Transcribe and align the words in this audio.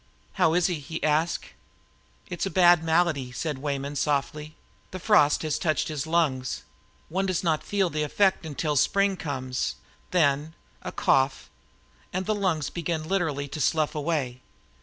"How 0.33 0.55
is 0.55 0.65
he?" 0.65 0.79
he 0.79 1.03
asked. 1.03 1.45
"It 2.27 2.39
is 2.39 2.45
the 2.45 2.49
bad 2.49 2.83
malady," 2.83 3.31
said 3.31 3.59
Weyman 3.59 3.95
softly. 3.95 4.55
"The 4.89 4.97
frost 4.97 5.43
has 5.43 5.59
touched 5.59 5.89
his 5.89 6.07
lungs. 6.07 6.63
One 7.07 7.27
does 7.27 7.43
not 7.43 7.63
feel 7.63 7.91
the 7.91 8.01
effect 8.01 8.37
of 8.37 8.41
that 8.41 8.47
until 8.49 8.75
spring 8.75 9.15
comes. 9.15 9.75
Then 10.09 10.55
a 10.81 10.91
cough 10.91 11.51
and 12.11 12.25
the 12.25 12.33
lungs 12.33 12.71
begin 12.71 13.07
literally 13.07 13.47
to 13.49 13.61
slough 13.61 13.93
away." 13.93 14.41